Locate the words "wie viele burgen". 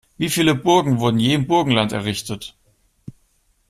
0.17-0.99